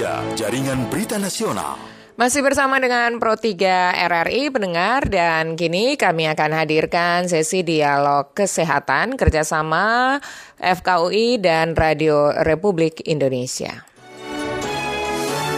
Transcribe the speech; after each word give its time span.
3, 0.00 0.32
Jaringan 0.32 0.88
Berita 0.88 1.20
Nasional. 1.20 1.76
Masih 2.16 2.40
bersama 2.40 2.80
dengan 2.80 3.20
Pro 3.20 3.36
3 3.36 4.00
RRI 4.08 4.48
pendengar 4.48 5.04
dan 5.04 5.60
kini 5.60 6.00
kami 6.00 6.24
akan 6.24 6.56
hadirkan 6.56 7.28
sesi 7.28 7.60
dialog 7.60 8.32
kesehatan 8.32 9.20
kerjasama 9.20 10.16
FKUI 10.56 11.36
dan 11.44 11.76
Radio 11.76 12.32
Republik 12.32 13.04
Indonesia. 13.04 13.84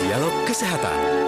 Dialog 0.02 0.34
Kesehatan. 0.42 1.21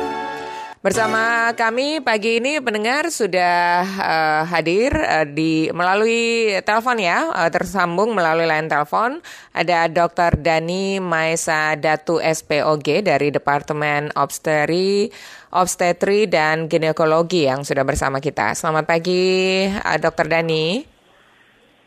Bersama 0.85 1.48
kami 1.57 2.05
pagi 2.05 2.45
ini 2.45 2.61
pendengar 2.61 3.09
sudah 3.09 3.89
uh, 3.89 4.43
hadir 4.45 4.93
uh, 4.93 5.25
di 5.25 5.73
melalui 5.73 6.53
telepon 6.61 7.01
ya, 7.01 7.33
uh, 7.33 7.48
tersambung 7.48 8.12
melalui 8.12 8.45
line 8.45 8.69
telepon 8.69 9.25
ada 9.57 9.89
Dr. 9.89 10.37
Dani 10.45 11.01
Maesa 11.01 11.73
Datu 11.80 12.20
SPOG 12.20 13.01
dari 13.01 13.33
Departemen 13.33 14.12
Obstetri, 14.12 15.09
Obstetri 15.57 16.29
dan 16.29 16.69
Ginekologi 16.69 17.48
yang 17.48 17.65
sudah 17.65 17.88
bersama 17.88 18.21
kita. 18.21 18.52
Selamat 18.52 18.85
pagi, 18.85 19.65
uh, 19.65 19.96
Dr. 19.96 20.29
Dani. 20.29 20.85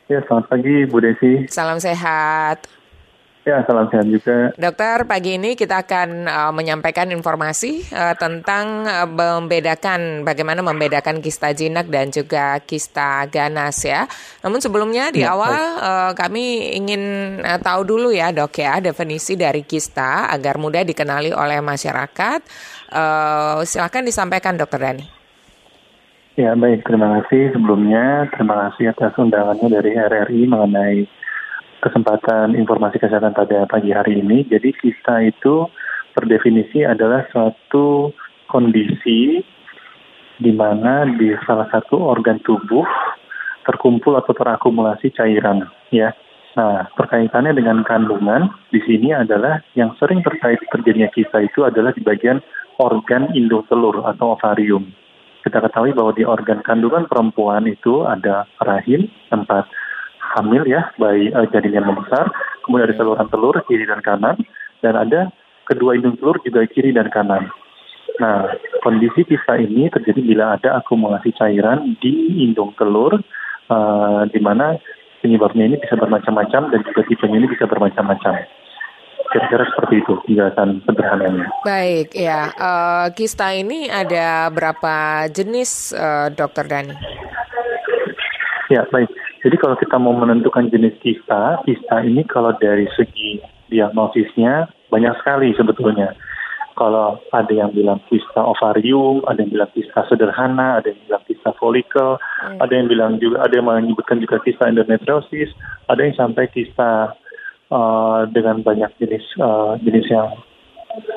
Ya, 0.09 0.26
selamat 0.26 0.50
pagi 0.50 0.90
Bu 0.90 1.06
Desi. 1.06 1.45
Salam 1.54 1.78
sehat. 1.78 2.66
Ya, 3.48 3.64
salam 3.64 3.88
sehat 3.88 4.12
juga. 4.12 4.52
Dokter, 4.60 5.08
pagi 5.08 5.40
ini 5.40 5.56
kita 5.56 5.88
akan 5.88 6.28
uh, 6.28 6.52
menyampaikan 6.52 7.08
informasi 7.16 7.80
uh, 7.96 8.12
tentang 8.20 8.84
uh, 8.84 9.08
membedakan 9.08 10.28
bagaimana 10.28 10.60
membedakan 10.60 11.23
kista 11.23 11.56
jinak 11.56 11.88
dan 11.88 12.12
juga 12.12 12.60
kista 12.60 13.23
ganas 13.32 13.88
ya. 13.88 14.04
Namun 14.44 14.60
sebelumnya 14.60 15.16
di 15.16 15.23
ya, 15.23 15.32
awal 15.32 15.56
uh, 15.80 16.12
kami 16.12 16.76
ingin 16.76 17.04
uh, 17.40 17.56
tahu 17.64 17.88
dulu 17.88 18.12
ya 18.12 18.36
dok 18.36 18.52
ya 18.60 18.84
definisi 18.84 19.40
dari 19.40 19.64
kista 19.64 20.28
agar 20.28 20.59
mudah 20.59 20.84
dikenali 20.84 21.32
oleh 21.32 21.64
masyarakat. 21.64 22.44
Uh, 22.92 23.64
silakan 23.64 24.12
disampaikan 24.12 24.59
dokter 24.59 24.84
Dani. 24.84 25.08
Ya 26.36 26.52
baik, 26.52 26.84
terima 26.84 27.23
kasih 27.23 27.56
sebelumnya. 27.56 28.28
Terima 28.36 28.68
kasih 28.68 28.92
atas 28.92 29.16
undangannya 29.16 29.72
dari 29.72 29.95
RRI 29.95 30.42
mengenai 30.52 31.08
kesempatan 31.81 32.58
informasi 32.58 32.97
kesehatan 32.97 33.38
pada 33.38 33.70
pagi 33.70 33.94
hari 33.94 34.22
ini. 34.22 34.45
Jadi 34.47 34.73
kista 34.78 35.22
itu 35.22 35.70
terdefinisi 36.17 36.81
adalah 36.81 37.25
suatu 37.30 38.11
kondisi 38.50 39.42
di 40.38 40.52
mana 40.53 41.06
di 41.17 41.34
salah 41.45 41.69
satu 41.69 41.97
organ 41.97 42.42
tubuh 42.42 42.86
terkumpul 43.66 44.16
atau 44.16 44.34
terakumulasi 44.34 45.11
cairan 45.14 45.67
ya. 45.92 46.14
Nah, 46.58 46.89
perkaitannya 46.97 47.53
dengan 47.53 47.86
kandungan 47.86 48.50
di 48.73 48.81
sini 48.81 49.14
adalah 49.14 49.62
yang 49.78 49.94
sering 50.02 50.25
terkait 50.25 50.58
terjadinya 50.73 51.12
kista 51.14 51.38
itu 51.45 51.62
adalah 51.62 51.94
di 51.94 52.02
bagian 52.02 52.41
organ 52.81 53.30
indung 53.38 53.62
telur 53.69 54.02
atau 54.09 54.34
ovarium. 54.34 54.89
Kita 55.45 55.62
ketahui 55.62 55.94
bahwa 55.94 56.17
di 56.17 56.25
organ 56.25 56.66
kandungan 56.66 57.06
perempuan 57.06 57.69
itu 57.69 58.02
ada 58.09 58.50
rahim, 58.58 59.06
tempat 59.30 59.69
hamil 60.38 60.64
ya, 60.70 60.94
bayi 61.02 61.34
uh, 61.34 61.50
janin 61.50 61.82
yang 61.82 61.90
membesar, 61.90 62.30
kemudian 62.62 62.88
ada 62.88 62.96
saluran 62.96 63.28
telur 63.34 63.58
kiri 63.66 63.90
dan 63.90 64.06
kanan, 64.06 64.38
dan 64.86 64.94
ada 64.94 65.34
kedua 65.66 65.98
indung 65.98 66.16
telur 66.22 66.38
juga 66.46 66.64
kiri 66.70 66.94
dan 66.94 67.10
kanan. 67.10 67.50
Nah, 68.22 68.50
kondisi 68.82 69.26
kista 69.26 69.58
ini 69.58 69.90
terjadi 69.90 70.22
bila 70.22 70.46
ada 70.58 70.78
akumulasi 70.82 71.34
cairan 71.38 71.98
di 72.02 72.46
indung 72.46 72.74
telur, 72.78 73.18
uh, 73.70 74.24
di 74.30 74.40
mana 74.42 74.78
penyebabnya 75.22 75.74
ini 75.74 75.76
bisa 75.82 75.98
bermacam-macam 75.98 76.72
dan 76.72 76.80
juga 76.86 77.02
tipenya 77.10 77.42
ini 77.42 77.48
bisa 77.50 77.66
bermacam-macam. 77.66 78.48
Kira-kira 79.28 79.68
seperti 79.68 80.00
itu 80.00 80.14
penjelasan 80.24 80.82
sederhananya. 80.88 81.52
Baik, 81.68 82.16
ya. 82.16 82.48
Uh, 82.56 83.06
kista 83.12 83.52
ini 83.52 83.92
ada 83.92 84.48
berapa 84.48 85.28
jenis, 85.28 85.92
uh, 85.92 86.32
Dokter 86.32 86.64
Dani? 86.64 86.96
Ya, 88.67 88.83
baik. 88.91 89.07
Jadi 89.47 89.55
kalau 89.55 89.79
kita 89.79 89.95
mau 89.95 90.11
menentukan 90.11 90.67
jenis 90.67 91.00
kista, 91.00 91.63
kista 91.63 92.03
ini 92.03 92.28
kalau 92.28 92.51
dari 92.59 92.83
segi 93.00 93.39
diagnosisnya 93.72 94.67
banyak 94.91 95.13
sekali 95.23 95.55
sebetulnya. 95.55 96.11
Kalau 96.78 97.17
ada 97.33 97.50
yang 97.50 97.73
bilang 97.73 97.97
kista 98.05 98.38
ovarium, 98.38 99.25
ada 99.25 99.41
yang 99.41 99.50
bilang 99.50 99.72
kista 99.73 100.05
sederhana, 100.05 100.78
ada 100.78 100.94
yang 100.94 101.00
bilang 101.09 101.23
kista 101.25 101.50
folikel, 101.57 102.22
hmm. 102.22 102.61
ada 102.61 102.73
yang 102.75 102.85
bilang 102.85 103.17
juga 103.17 103.47
ada 103.47 103.53
yang 103.57 103.66
menyebutkan 103.66 104.22
juga 104.22 104.38
kista 104.45 104.69
endometriosis, 104.69 105.49
ada 105.89 106.05
yang 106.05 106.13
sampai 106.13 106.45
kista 106.53 107.17
uh, 107.73 108.29
dengan 108.29 108.61
banyak 108.61 108.94
jenis 109.01 109.25
uh, 109.41 109.73
jenis 109.81 110.05
yang 110.05 110.29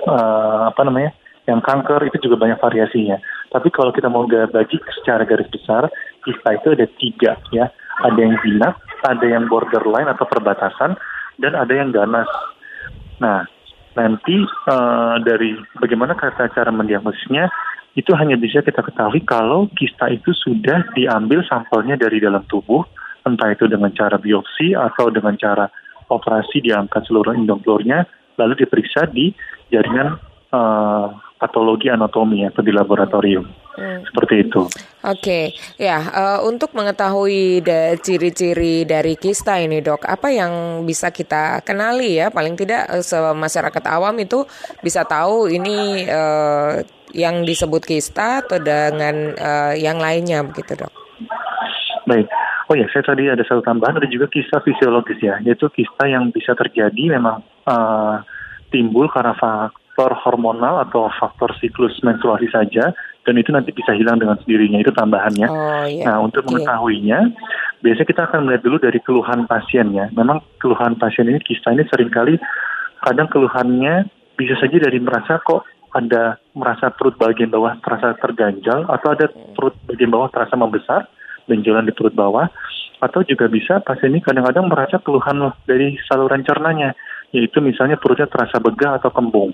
uh, 0.08 0.72
apa 0.72 0.80
namanya 0.86 1.12
yang 1.44 1.60
kanker 1.60 2.08
itu 2.08 2.30
juga 2.30 2.40
banyak 2.40 2.56
variasinya. 2.62 3.20
Tapi 3.50 3.68
kalau 3.74 3.90
kita 3.90 4.06
mau 4.06 4.24
bagi 4.30 4.78
secara 5.02 5.26
garis 5.26 5.50
besar, 5.50 5.90
kista 6.24 6.56
itu 6.56 6.76
ada 6.76 6.86
tiga 6.98 7.36
ya 7.50 7.68
ada 8.04 8.20
yang 8.20 8.36
jinak, 8.44 8.74
ada 9.04 9.26
yang 9.26 9.44
borderline 9.46 10.08
atau 10.08 10.24
perbatasan, 10.24 10.96
dan 11.40 11.52
ada 11.56 11.72
yang 11.72 11.92
ganas. 11.92 12.28
Nah, 13.20 13.44
nanti 13.96 14.40
uh, 14.68 15.20
dari 15.20 15.56
bagaimana 15.80 16.16
kata 16.16 16.52
cara 16.52 16.72
mendiagnosisnya 16.72 17.48
itu 17.98 18.14
hanya 18.14 18.38
bisa 18.38 18.62
kita 18.62 18.80
ketahui 18.86 19.20
kalau 19.26 19.66
kista 19.74 20.08
itu 20.08 20.30
sudah 20.32 20.86
diambil 20.94 21.42
sampelnya 21.44 21.98
dari 21.98 22.22
dalam 22.22 22.46
tubuh, 22.48 22.86
entah 23.26 23.50
itu 23.52 23.68
dengan 23.68 23.92
cara 23.92 24.16
biopsi 24.16 24.72
atau 24.72 25.10
dengan 25.12 25.36
cara 25.36 25.68
operasi 26.08 26.64
diangkat 26.64 27.06
seluruh 27.06 27.36
indung 27.36 27.62
lalu 28.38 28.54
diperiksa 28.56 29.10
di 29.12 29.34
jaringan 29.68 30.16
uh, 30.54 31.06
patologi 31.36 31.92
anatomi 31.92 32.48
atau 32.48 32.64
di 32.64 32.72
laboratorium. 32.72 33.59
Hmm. 33.78 34.02
Seperti 34.02 34.34
itu. 34.44 34.66
Oke, 34.66 34.74
okay. 35.00 35.44
ya 35.80 35.96
uh, 36.10 36.40
untuk 36.44 36.74
mengetahui 36.76 37.64
ciri-ciri 38.02 38.84
dari 38.84 39.16
kista 39.16 39.56
ini 39.56 39.80
dok, 39.80 40.04
apa 40.04 40.28
yang 40.28 40.84
bisa 40.84 41.08
kita 41.08 41.62
kenali 41.64 42.20
ya? 42.20 42.28
Paling 42.28 42.58
tidak 42.58 42.90
uh, 42.90 43.32
masyarakat 43.32 43.84
awam 43.88 44.18
itu 44.20 44.44
bisa 44.84 45.06
tahu 45.06 45.48
ini 45.48 46.04
uh, 46.04 46.82
yang 47.16 47.46
disebut 47.46 47.82
kista 47.86 48.44
atau 48.44 48.58
dengan 48.58 49.34
uh, 49.38 49.72
yang 49.78 49.96
lainnya 50.02 50.42
begitu 50.44 50.76
dok. 50.76 50.92
Baik. 52.04 52.26
Oh 52.70 52.78
ya, 52.78 52.86
saya 52.94 53.02
tadi 53.02 53.26
ada 53.26 53.42
satu 53.42 53.66
tambahan, 53.66 53.98
ada 53.98 54.06
juga 54.06 54.30
kista 54.30 54.62
fisiologis 54.62 55.18
ya, 55.18 55.42
yaitu 55.42 55.66
kista 55.74 56.06
yang 56.06 56.30
bisa 56.30 56.54
terjadi 56.54 57.18
memang 57.18 57.42
uh, 57.66 58.22
timbul 58.70 59.10
karena 59.10 59.34
faktor 59.34 60.14
hormonal 60.14 60.78
atau 60.86 61.10
faktor 61.18 61.50
siklus 61.58 61.98
menstruasi 62.06 62.46
saja 62.46 62.94
dan 63.24 63.34
itu 63.36 63.52
nanti 63.52 63.70
bisa 63.70 63.92
hilang 63.92 64.16
dengan 64.16 64.40
sendirinya 64.40 64.80
itu 64.80 64.92
tambahannya. 64.96 65.48
Oh, 65.48 65.84
iya. 65.84 66.04
Nah 66.08 66.16
untuk 66.24 66.44
iya. 66.44 66.48
mengetahuinya 66.48 67.18
biasanya 67.84 68.08
kita 68.08 68.22
akan 68.28 68.40
melihat 68.48 68.62
dulu 68.64 68.76
dari 68.80 68.98
keluhan 69.04 69.44
pasiennya. 69.44 70.12
Memang 70.16 70.40
keluhan 70.56 70.96
pasien 70.96 71.28
ini 71.28 71.40
kista 71.44 71.72
ini 71.72 71.84
sering 71.88 72.08
kali 72.08 72.40
kadang 73.04 73.28
keluhannya 73.28 74.08
bisa 74.36 74.56
saja 74.56 74.76
dari 74.80 75.00
merasa 75.00 75.40
kok 75.40 75.68
ada 75.90 76.38
merasa 76.54 76.88
perut 76.94 77.18
bagian 77.18 77.50
bawah 77.50 77.74
terasa 77.82 78.14
terganjal 78.16 78.86
atau 78.86 79.08
ada 79.12 79.26
perut 79.28 79.74
bagian 79.90 80.12
bawah 80.12 80.30
terasa 80.30 80.54
membesar 80.54 81.10
benjolan 81.50 81.88
di 81.88 81.92
perut 81.92 82.14
bawah 82.14 82.46
atau 83.00 83.24
juga 83.24 83.48
bisa 83.48 83.80
pasien 83.80 84.12
ini 84.12 84.20
kadang-kadang 84.22 84.68
merasa 84.68 85.00
keluhan 85.00 85.50
dari 85.64 85.96
saluran 86.06 86.44
cernanya 86.44 86.92
yaitu 87.32 87.58
misalnya 87.64 87.96
perutnya 87.96 88.28
terasa 88.28 88.60
begah 88.60 89.00
atau 89.00 89.10
kembung. 89.10 89.50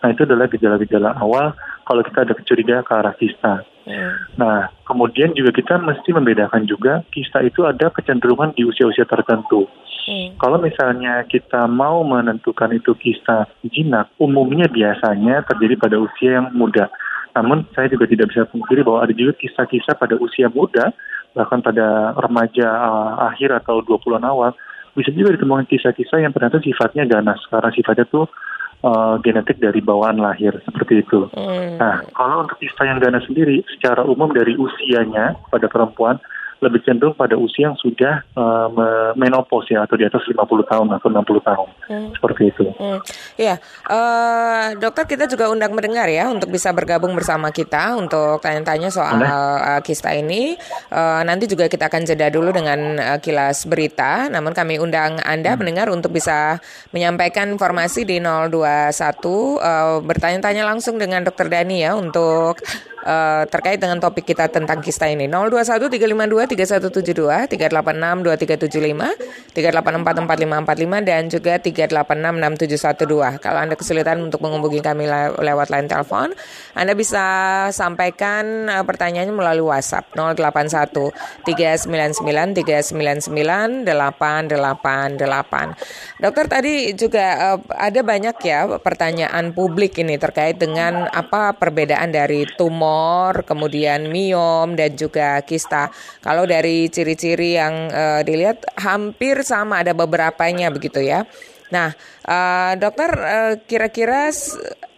Nah 0.00 0.08
itu 0.12 0.24
adalah 0.24 0.48
gejala-gejala 0.48 1.16
awal 1.20 1.52
kalau 1.84 2.02
kita 2.04 2.24
ada 2.24 2.34
kecurigaan 2.36 2.84
ke 2.84 2.92
arah 2.92 3.14
kista. 3.16 3.54
Yeah. 3.84 4.16
Nah 4.40 4.72
kemudian 4.88 5.36
juga 5.36 5.52
kita 5.52 5.76
mesti 5.80 6.16
membedakan 6.16 6.64
juga 6.64 7.04
kista 7.12 7.44
itu 7.44 7.68
ada 7.68 7.92
kecenderungan 7.92 8.56
di 8.56 8.64
usia-usia 8.64 9.04
tertentu. 9.04 9.68
Mm. 10.08 10.40
Kalau 10.40 10.58
misalnya 10.58 11.22
kita 11.28 11.68
mau 11.68 12.00
menentukan 12.02 12.72
itu 12.72 12.96
kista 12.96 13.46
jinak, 13.68 14.08
umumnya 14.16 14.66
biasanya 14.66 15.44
terjadi 15.44 15.76
pada 15.76 15.96
usia 16.00 16.40
yang 16.40 16.48
muda. 16.56 16.88
Namun 17.36 17.62
saya 17.76 17.86
juga 17.86 18.10
tidak 18.10 18.34
bisa 18.34 18.42
pungkiri 18.48 18.82
bahwa 18.82 19.06
ada 19.06 19.14
juga 19.14 19.38
kisah-kisah 19.38 19.94
pada 19.94 20.18
usia 20.18 20.50
muda, 20.50 20.90
bahkan 21.36 21.62
pada 21.62 22.16
remaja 22.18 22.66
uh, 22.66 23.30
akhir 23.30 23.54
atau 23.54 23.86
20-an 23.86 24.26
awal, 24.26 24.50
bisa 24.98 25.14
juga 25.14 25.38
ditemukan 25.38 25.70
kisah-kisah 25.70 26.26
yang 26.26 26.34
ternyata 26.34 26.58
sifatnya 26.58 27.06
ganas, 27.06 27.38
karena 27.46 27.70
sifatnya 27.70 28.06
tuh 28.10 28.26
uh, 28.84 29.16
genetik 29.20 29.60
dari 29.60 29.80
bawaan 29.80 30.20
lahir 30.20 30.56
seperti 30.64 31.04
itu. 31.04 31.28
Hmm. 31.32 31.76
Nah, 31.80 32.04
kalau 32.16 32.44
untuk 32.44 32.60
kista 32.60 32.84
yang 32.84 33.00
ganas 33.00 33.24
sendiri, 33.28 33.64
secara 33.76 34.04
umum 34.04 34.32
dari 34.32 34.56
usianya 34.56 35.36
pada 35.48 35.68
perempuan 35.68 36.20
lebih 36.60 36.80
cenderung 36.84 37.16
pada 37.16 37.34
usia 37.40 37.72
yang 37.72 37.78
sudah 37.80 38.24
uh, 38.36 38.68
menopause 39.16 39.72
ya 39.72 39.84
atau 39.88 39.96
di 39.96 40.04
atas 40.04 40.20
50 40.28 40.40
tahun 40.44 40.86
atau 40.92 41.08
60 41.08 41.48
tahun. 41.48 41.68
Hmm. 41.88 42.10
Seperti 42.12 42.42
itu. 42.52 42.64
Hmm. 42.76 43.00
Ya, 43.40 43.56
uh, 43.88 44.76
dokter 44.76 45.08
kita 45.08 45.24
juga 45.24 45.48
undang 45.48 45.72
mendengar 45.72 46.06
ya 46.12 46.28
untuk 46.28 46.52
bisa 46.52 46.68
bergabung 46.76 47.16
bersama 47.16 47.48
kita 47.48 47.96
untuk 47.96 48.44
tanya-tanya 48.44 48.92
soal 48.92 49.16
uh, 49.24 49.80
kista 49.80 50.12
ini. 50.12 50.54
Uh, 50.92 51.24
nanti 51.24 51.48
juga 51.48 51.66
kita 51.66 51.88
akan 51.88 52.04
jeda 52.04 52.28
dulu 52.28 52.52
dengan 52.52 53.00
uh, 53.00 53.18
kilas 53.18 53.64
berita. 53.64 54.28
Namun 54.28 54.52
kami 54.52 54.76
undang 54.76 55.16
Anda 55.24 55.56
hmm. 55.56 55.58
mendengar 55.58 55.86
untuk 55.88 56.12
bisa 56.12 56.60
menyampaikan 56.92 57.48
informasi 57.48 58.04
di 58.04 58.20
021 58.20 58.52
uh, 58.52 60.04
bertanya-tanya 60.04 60.68
langsung 60.68 61.00
dengan 61.00 61.24
Dokter 61.24 61.48
Dani 61.48 61.80
ya 61.80 61.96
untuk 61.96 62.60
uh, 63.04 63.44
terkait 63.48 63.80
dengan 63.80 64.00
topik 64.00 64.24
kita 64.28 64.48
tentang 64.52 64.80
kista 64.84 65.08
ini. 65.08 65.28
021 65.28 65.88
352 65.88 66.56
3172 66.56 67.56
386 67.56 68.24
2375 69.54 69.56
384 69.56 70.26
4545 70.26 71.08
dan 71.08 71.28
juga 71.28 71.58
386 71.58 73.38
6712. 73.40 73.44
Kalau 73.44 73.58
Anda 73.60 73.74
kesulitan 73.76 74.22
untuk 74.24 74.40
menghubungi 74.44 74.80
kami 74.84 75.06
lewat 75.40 75.70
line 75.72 75.88
telepon, 75.88 76.34
Anda 76.76 76.94
bisa 76.96 77.24
sampaikan 77.72 78.68
uh, 78.68 78.84
pertanyaannya 78.84 79.34
melalui 79.34 79.64
WhatsApp 79.72 80.12
081 80.16 81.12
399 81.46 82.54
399 82.64 83.84
888. 83.88 86.20
Dokter 86.20 86.44
tadi 86.48 86.92
juga 86.96 87.54
uh, 87.54 87.58
ada 87.72 88.02
banyak 88.04 88.36
ya 88.44 88.66
pertanyaan 88.80 89.52
publik 89.54 89.98
ini 90.00 90.18
terkait 90.20 90.58
dengan 90.60 91.08
apa 91.10 91.52
perbedaan 91.56 92.12
dari 92.12 92.46
tumor 92.58 92.90
tumor, 93.00 93.48
kemudian 93.48 94.12
miom 94.12 94.76
dan 94.76 94.92
juga 94.92 95.40
kista. 95.40 95.88
Kalau 96.20 96.44
dari 96.44 96.92
ciri-ciri 96.92 97.56
yang 97.56 97.88
uh, 97.88 98.20
dilihat 98.20 98.76
hampir 98.76 99.40
sama 99.40 99.80
ada 99.80 99.96
beberapanya 99.96 100.68
begitu 100.68 101.00
ya. 101.00 101.24
Nah, 101.70 101.94
uh, 102.26 102.72
dokter 102.76 103.10
uh, 103.14 103.54
kira-kira 103.64 104.28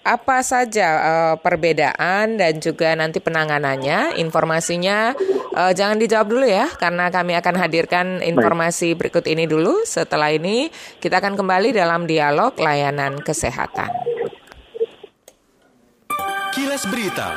apa 0.03 0.43
saja 0.43 0.89
uh, 0.99 1.35
perbedaan 1.39 2.35
dan 2.35 2.59
juga 2.59 2.91
nanti 2.99 3.23
penanganannya, 3.23 4.19
informasinya 4.19 5.15
uh, 5.55 5.71
jangan 5.71 6.01
dijawab 6.03 6.27
dulu 6.27 6.47
ya 6.49 6.67
karena 6.75 7.07
kami 7.13 7.39
akan 7.39 7.55
hadirkan 7.55 8.07
informasi 8.25 8.99
berikut 8.99 9.29
ini 9.31 9.47
dulu. 9.47 9.87
Setelah 9.87 10.35
ini 10.35 10.73
kita 10.99 11.23
akan 11.23 11.39
kembali 11.39 11.71
dalam 11.71 12.11
dialog 12.11 12.57
layanan 12.59 13.23
kesehatan. 13.23 13.93
Kilas 16.53 16.85
Berita. 16.85 17.33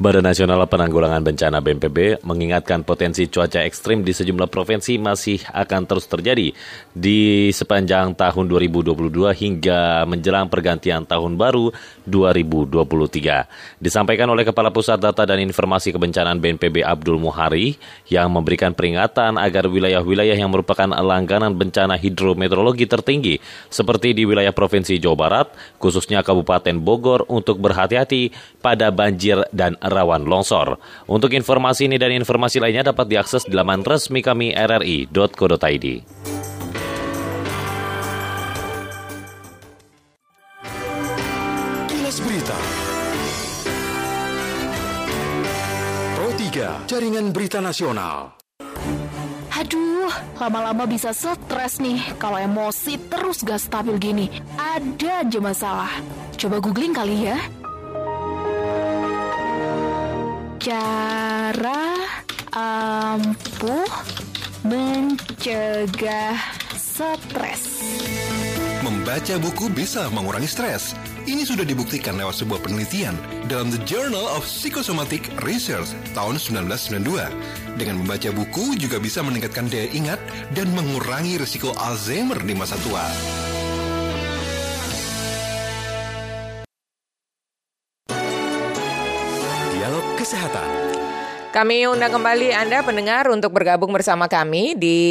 Badan 0.00 0.24
Nasional 0.24 0.64
Penanggulangan 0.64 1.20
Bencana 1.20 1.60
BNPB 1.60 2.24
mengingatkan 2.24 2.80
potensi 2.88 3.28
cuaca 3.28 3.60
ekstrim 3.68 4.00
di 4.00 4.16
sejumlah 4.16 4.48
provinsi 4.48 4.96
masih 4.96 5.44
akan 5.52 5.84
terus 5.84 6.08
terjadi 6.08 6.56
di 6.96 7.52
sepanjang 7.52 8.16
tahun 8.16 8.48
2022 8.48 8.96
hingga 9.36 10.08
menjelang 10.08 10.48
pergantian 10.48 11.04
tahun 11.04 11.36
baru 11.36 11.68
2023. 12.08 13.76
Disampaikan 13.76 14.24
oleh 14.32 14.48
Kepala 14.48 14.72
Pusat 14.72 15.04
Data 15.04 15.28
dan 15.28 15.36
Informasi 15.36 15.92
Kebencanaan 15.92 16.40
BNPB 16.40 16.80
Abdul 16.80 17.20
Muhari 17.20 17.76
yang 18.08 18.32
memberikan 18.32 18.72
peringatan 18.72 19.36
agar 19.36 19.68
wilayah-wilayah 19.68 20.32
yang 20.32 20.48
merupakan 20.48 20.88
langganan 20.88 21.52
bencana 21.52 22.00
hidrometeorologi 22.00 22.88
tertinggi 22.88 23.36
seperti 23.68 24.16
di 24.16 24.24
wilayah 24.24 24.56
Provinsi 24.56 24.96
Jawa 24.96 25.28
Barat, 25.28 25.52
khususnya 25.76 26.24
Kabupaten 26.24 26.80
Bogor 26.80 27.28
untuk 27.28 27.60
berhati-hati 27.60 28.32
pada 28.64 28.88
banjir 28.88 29.44
dan 29.52 29.76
rawan 29.90 30.24
longsor. 30.24 30.78
Untuk 31.10 31.34
informasi 31.34 31.90
ini 31.90 31.98
dan 31.98 32.14
informasi 32.14 32.62
lainnya 32.62 32.94
dapat 32.94 33.10
diakses 33.10 33.44
di 33.44 33.54
laman 33.58 33.82
resmi 33.82 34.22
kami 34.22 34.54
rri.co.id. 34.54 35.86
Kilas 41.90 42.16
Berita 42.22 42.58
Pro 46.14 46.28
3 46.38 46.86
Jaringan 46.86 47.26
Berita 47.34 47.58
Nasional 47.58 48.40
Aduh, 49.60 50.08
lama-lama 50.40 50.88
bisa 50.88 51.12
stres 51.12 51.84
nih 51.84 52.00
kalau 52.16 52.40
emosi 52.40 52.96
terus 53.12 53.44
gak 53.44 53.60
stabil 53.60 54.00
gini. 54.00 54.26
Ada 54.56 55.20
aja 55.20 55.36
masalah. 55.36 55.92
Coba 56.40 56.64
googling 56.64 56.96
kali 56.96 57.28
ya 57.28 57.36
cara 60.60 61.96
ampuh 62.52 63.88
mencegah 64.60 66.36
stres. 66.76 67.80
Membaca 68.84 69.40
buku 69.40 69.72
bisa 69.72 70.12
mengurangi 70.12 70.44
stres. 70.44 70.92
Ini 71.24 71.48
sudah 71.48 71.64
dibuktikan 71.64 72.20
lewat 72.20 72.44
sebuah 72.44 72.60
penelitian 72.60 73.16
dalam 73.48 73.72
The 73.72 73.80
Journal 73.88 74.28
of 74.36 74.44
Psychosomatic 74.44 75.32
Research 75.48 75.96
tahun 76.12 76.36
1992. 76.36 77.80
Dengan 77.80 78.04
membaca 78.04 78.28
buku 78.28 78.76
juga 78.76 79.00
bisa 79.00 79.24
meningkatkan 79.24 79.64
daya 79.72 79.88
ingat 79.96 80.20
dan 80.52 80.68
mengurangi 80.76 81.40
risiko 81.40 81.72
Alzheimer 81.80 82.36
di 82.44 82.52
masa 82.52 82.76
tua. 82.84 83.08
Kami 91.50 91.82
undang 91.90 92.14
kembali 92.14 92.54
Anda 92.54 92.78
pendengar 92.86 93.26
untuk 93.26 93.50
bergabung 93.50 93.90
bersama 93.90 94.30
kami 94.30 94.78
di 94.78 95.02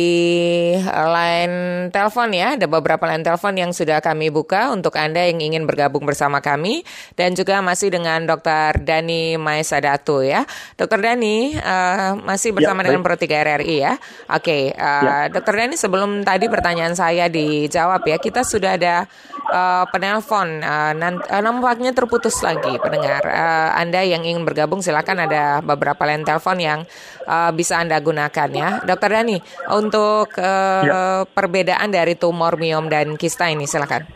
line 0.88 1.92
telepon 1.92 2.32
ya. 2.32 2.56
Ada 2.56 2.64
beberapa 2.64 3.04
line 3.12 3.28
telepon 3.28 3.60
yang 3.60 3.76
sudah 3.76 4.00
kami 4.00 4.32
buka 4.32 4.72
untuk 4.72 4.96
Anda 4.96 5.28
yang 5.28 5.44
ingin 5.44 5.68
bergabung 5.68 6.08
bersama 6.08 6.40
kami 6.40 6.88
dan 7.20 7.36
juga 7.36 7.60
masih 7.60 7.92
dengan 7.92 8.24
Dr. 8.24 8.88
Dani 8.88 9.36
Maesa 9.36 9.84
Datu 9.84 10.24
ya. 10.24 10.48
Dr. 10.80 11.04
Dani 11.04 11.60
uh, 11.60 12.16
masih 12.24 12.56
bersama 12.56 12.88
ya, 12.88 12.96
dengan 12.96 13.04
Pro 13.04 13.20
3 13.20 13.28
RRI 13.28 13.76
ya. 13.76 14.00
Oke, 14.32 14.40
okay, 14.40 14.64
uh, 14.80 15.28
ya. 15.28 15.36
Dr. 15.36 15.60
Dani 15.60 15.76
sebelum 15.76 16.24
tadi 16.24 16.48
pertanyaan 16.48 16.96
saya 16.96 17.28
dijawab 17.28 18.08
ya, 18.08 18.16
kita 18.16 18.48
sudah 18.48 18.80
ada 18.80 19.12
uh, 19.52 19.84
penelpon 19.92 20.64
uh, 20.64 20.96
uh, 20.96 21.42
nampaknya 21.44 21.92
terputus 21.92 22.40
lagi 22.40 22.80
pendengar. 22.80 23.28
Uh, 23.28 23.76
anda 23.76 24.08
yang 24.08 24.24
ingin 24.24 24.48
bergabung 24.48 24.80
silakan 24.80 25.28
ada 25.28 25.60
beberapa 25.60 26.08
line 26.08 26.24
telepon 26.30 26.39
yang 26.60 26.80
uh, 27.28 27.52
bisa 27.52 27.78
Anda 27.78 28.00
gunakan 28.00 28.50
ya. 28.56 28.70
Dokter 28.88 29.12
Dani, 29.12 29.38
untuk 29.76 30.32
uh, 30.40 30.84
ya. 30.84 31.00
perbedaan 31.28 31.92
dari 31.92 32.16
tumor 32.16 32.56
miom 32.56 32.88
dan 32.88 33.20
kista 33.20 33.52
ini 33.52 33.68
silakan. 33.68 34.08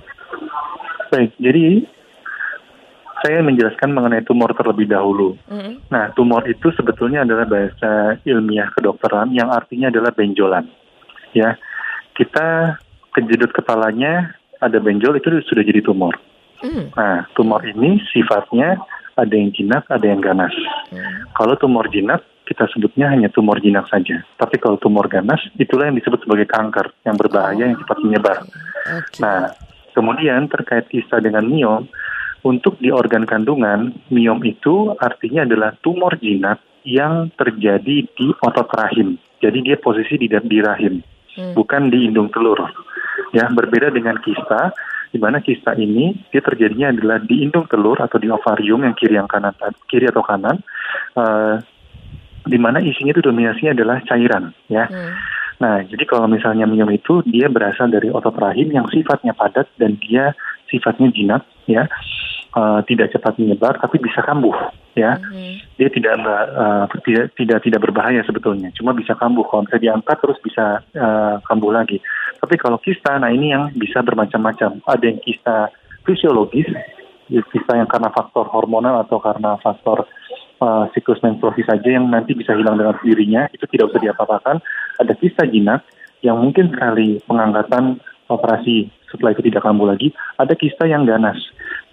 Baik, 1.13 1.35
jadi 1.37 1.85
saya 3.23 3.39
menjelaskan 3.39 3.95
mengenai 3.95 4.27
tumor 4.27 4.51
terlebih 4.51 4.91
dahulu. 4.91 5.39
Mm-hmm. 5.47 5.87
Nah, 5.87 6.11
tumor 6.11 6.43
itu 6.43 6.75
sebetulnya 6.75 7.23
adalah 7.23 7.47
bahasa 7.47 8.19
ilmiah 8.27 8.67
kedokteran 8.75 9.31
yang 9.31 9.47
artinya 9.47 9.87
adalah 9.87 10.11
benjolan. 10.11 10.67
Ya, 11.31 11.55
kita 12.19 12.77
kejedut 13.15 13.55
kepalanya 13.55 14.35
ada 14.59 14.75
benjol 14.83 15.15
itu 15.15 15.39
sudah 15.47 15.63
jadi 15.63 15.79
tumor. 15.79 16.19
Mm. 16.59 16.91
Nah, 16.91 17.23
tumor 17.31 17.63
ini 17.63 18.03
sifatnya 18.11 18.75
ada 19.17 19.33
yang 19.33 19.53
jinak, 19.53 19.83
ada 19.89 20.05
yang 20.05 20.21
ganas. 20.21 20.53
Hmm. 20.89 21.29
Kalau 21.37 21.53
tumor 21.57 21.89
jinak, 21.89 22.21
kita 22.43 22.67
sebutnya 22.73 23.09
hanya 23.09 23.31
tumor 23.31 23.57
jinak 23.63 23.87
saja. 23.87 24.21
Tapi 24.35 24.59
kalau 24.59 24.75
tumor 24.77 25.07
ganas, 25.07 25.39
itulah 25.55 25.87
yang 25.87 25.97
disebut 25.97 26.27
sebagai 26.27 26.47
kanker 26.49 26.91
yang 27.07 27.15
berbahaya, 27.15 27.63
oh. 27.63 27.69
yang 27.71 27.79
cepat 27.79 27.97
menyebar. 28.03 28.37
Okay. 28.83 29.19
Nah, 29.23 29.53
kemudian 29.95 30.51
terkait 30.51 30.85
kisah 30.91 31.23
dengan 31.23 31.47
miom, 31.47 31.87
untuk 32.43 32.75
di 32.83 32.91
organ 32.91 33.23
kandungan, 33.23 33.95
miom 34.11 34.43
itu 34.43 34.91
artinya 34.99 35.47
adalah 35.47 35.71
tumor 35.79 36.19
jinak 36.19 36.59
yang 36.83 37.31
terjadi 37.39 38.03
di 38.03 38.27
otot 38.43 38.67
rahim. 38.75 39.15
Jadi 39.39 39.63
dia 39.63 39.79
posisi 39.79 40.19
di, 40.19 40.27
di 40.27 40.59
rahim, 40.59 40.99
hmm. 41.39 41.55
bukan 41.55 41.87
di 41.87 42.11
indung 42.11 42.27
telur. 42.27 42.59
Ya, 43.31 43.47
berbeda 43.47 43.89
dengan 43.89 44.19
kista, 44.19 44.75
di 45.13 45.21
mana 45.21 45.45
kista 45.45 45.77
ini 45.77 46.17
dia 46.33 46.41
terjadinya 46.41 46.89
adalah 46.89 47.21
di 47.21 47.45
indung 47.45 47.69
telur 47.69 48.01
atau 48.01 48.17
di 48.17 48.33
ovarium 48.33 48.81
yang 48.81 48.97
kiri 48.97 49.13
yang 49.13 49.29
kanan 49.29 49.53
kiri 49.85 50.09
atau 50.09 50.25
kanan 50.25 50.57
uh, 51.13 51.61
di 52.43 52.57
mana 52.57 52.81
isinya 52.81 53.13
itu 53.13 53.21
dominasinya 53.21 53.77
adalah 53.77 54.01
cairan 54.03 54.51
ya. 54.67 54.89
Hmm. 54.89 55.13
Nah, 55.61 55.79
jadi 55.85 56.03
kalau 56.09 56.27
misalnya 56.27 56.67
miom 56.67 56.91
itu 56.91 57.23
dia 57.23 57.47
berasal 57.47 57.87
dari 57.87 58.11
otot 58.11 58.35
rahim 58.35 58.73
yang 58.73 58.89
sifatnya 58.91 59.31
padat 59.31 59.69
dan 59.79 59.95
dia 60.01 60.33
sifatnya 60.67 61.13
jinak 61.13 61.45
ya. 61.69 61.87
Uh, 62.53 62.85
tidak 62.85 63.09
cepat 63.09 63.33
menyebar 63.41 63.81
tapi 63.81 63.97
bisa 63.97 64.21
kambuh 64.21 64.53
ya. 64.93 65.17
Hmm. 65.17 65.57
Dia 65.77 65.89
tidak 65.89 66.21
uh, 66.21 66.85
tidak 67.01 67.33
tidak 67.33 67.59
tidak 67.65 67.81
berbahaya 67.81 68.21
sebetulnya, 68.21 68.69
cuma 68.77 68.93
bisa 68.93 69.17
kambuh 69.17 69.41
kalau 69.49 69.65
bisa 69.65 69.81
diangkat 69.81 70.17
terus 70.21 70.37
bisa 70.45 70.85
uh, 70.93 71.41
kambuh 71.49 71.73
lagi. 71.73 71.97
Tapi 72.43 72.59
kalau 72.59 72.75
kista, 72.75 73.15
nah 73.15 73.31
ini 73.31 73.55
yang 73.55 73.71
bisa 73.71 74.03
bermacam-macam. 74.03 74.83
Ada 74.83 75.03
yang 75.07 75.19
kista 75.23 75.71
fisiologis, 76.03 76.67
kista 77.31 77.79
yang 77.79 77.87
karena 77.87 78.11
faktor 78.11 78.51
hormonal 78.51 78.99
atau 79.07 79.23
karena 79.23 79.55
faktor 79.63 80.03
uh, 80.59 80.91
siklus 80.91 81.23
menstruasi 81.23 81.63
saja 81.63 81.87
yang 81.87 82.11
nanti 82.11 82.35
bisa 82.35 82.51
hilang 82.51 82.75
dengan 82.75 82.99
sendirinya, 82.99 83.47
itu 83.55 83.63
tidak 83.71 83.95
usah 83.95 84.03
diapa-apakan. 84.03 84.59
Ada 84.99 85.15
kista 85.15 85.47
jinak 85.47 85.87
yang 86.19 86.43
mungkin 86.43 86.75
sekali 86.75 87.23
pengangkatan 87.23 88.03
operasi 88.27 88.91
setelah 89.07 89.31
itu 89.31 89.47
tidak 89.47 89.63
kambuh 89.63 89.95
lagi. 89.95 90.11
Ada 90.35 90.59
kista 90.59 90.83
yang 90.83 91.07
ganas, 91.07 91.39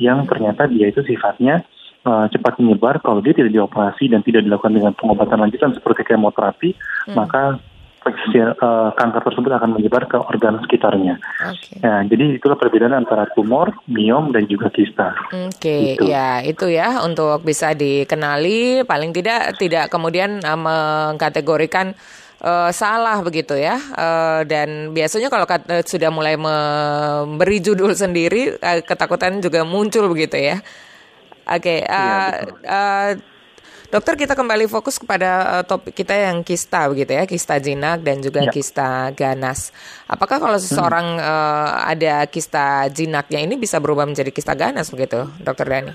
yang 0.03 0.27
ternyata 0.27 0.67
dia 0.67 0.91
itu 0.91 1.07
sifatnya 1.07 1.63
uh, 2.03 2.27
cepat 2.27 2.59
menyebar 2.59 2.99
kalau 2.99 3.23
dia 3.23 3.39
tidak 3.39 3.55
dioperasi 3.55 4.11
dan 4.11 4.27
tidak 4.27 4.43
dilakukan 4.43 4.75
dengan 4.75 4.93
pengobatan 4.99 5.47
lanjutan 5.47 5.79
seperti 5.79 6.03
kemoterapi, 6.11 6.75
hmm. 6.75 7.15
maka 7.15 7.63
uh, 8.05 8.91
kanker 8.97 9.23
tersebut 9.29 9.53
akan 9.53 9.77
menyebar 9.77 10.09
ke 10.09 10.17
organ 10.17 10.57
sekitarnya. 10.65 11.21
Okay. 11.37 11.77
Nah, 11.85 12.01
jadi 12.09 12.41
itulah 12.41 12.57
perbedaan 12.57 12.97
antara 12.97 13.29
tumor, 13.37 13.77
miom, 13.87 14.33
dan 14.33 14.49
juga 14.49 14.73
kista. 14.73 15.13
Oke, 15.31 15.53
okay. 15.53 15.83
Gitu. 15.97 16.09
ya 16.09 16.41
itu 16.41 16.67
ya 16.73 17.05
untuk 17.05 17.45
bisa 17.45 17.77
dikenali, 17.77 18.89
paling 18.89 19.13
tidak 19.13 19.61
tidak 19.61 19.93
kemudian 19.93 20.41
uh, 20.41 20.57
mengkategorikan 20.57 21.93
uh, 22.41 22.73
salah 22.73 23.21
begitu 23.21 23.55
ya. 23.57 23.77
Uh, 23.93 24.43
dan 24.49 24.97
biasanya 24.97 25.29
kalau 25.29 25.45
sudah 25.85 26.11
mulai 26.13 26.41
memberi 26.41 27.61
judul 27.61 27.93
sendiri, 27.93 28.57
uh, 28.57 28.81
ketakutan 28.81 29.39
juga 29.45 29.63
muncul 29.63 30.09
begitu 30.09 30.41
ya. 30.41 30.59
Oke, 31.51 31.83
okay, 31.83 31.89
uh, 31.89 32.47
ya, 32.63 33.19
Dokter 33.91 34.15
kita 34.15 34.39
kembali 34.39 34.71
fokus 34.71 35.03
kepada 35.03 35.59
uh, 35.59 35.65
topik 35.67 35.99
kita 35.99 36.15
yang 36.15 36.47
kista 36.47 36.87
begitu 36.87 37.11
ya, 37.11 37.27
kista 37.27 37.59
jinak 37.59 38.07
dan 38.07 38.23
juga 38.23 38.47
ya. 38.47 38.55
kista 38.55 39.11
ganas. 39.19 39.75
Apakah 40.07 40.39
kalau 40.39 40.55
hmm. 40.55 40.63
seseorang 40.63 41.07
hmm. 41.19 41.27
uh, 41.27 41.69
ada 41.91 42.23
kista 42.31 42.87
jinaknya 42.87 43.43
ini 43.43 43.59
bisa 43.59 43.83
berubah 43.83 44.07
menjadi 44.07 44.31
kista 44.31 44.55
ganas 44.55 44.95
begitu, 44.95 45.27
Dokter 45.43 45.67
Dani? 45.67 45.91